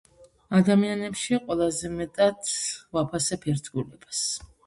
ადამიანებში 0.59 1.37
ყველაზე 1.49 1.91
მეტად 1.99 2.51
ვაფასებ 2.97 3.47
ერთგულებას 3.53 4.25